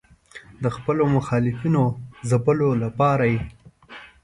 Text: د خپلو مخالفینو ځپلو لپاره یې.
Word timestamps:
د 0.63 0.65
خپلو 0.75 1.03
مخالفینو 1.15 1.83
ځپلو 2.29 2.69
لپاره 2.83 3.25
یې. 3.33 3.41